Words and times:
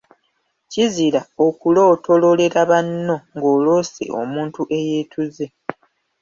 Kizira 0.71 1.21
okulootololera 1.45 2.61
banno 2.71 3.15
ng'oloose 3.35 4.05
omuntu 4.21 4.61
eyeetuze. 4.77 5.45